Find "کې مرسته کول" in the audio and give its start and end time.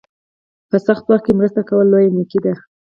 1.25-1.85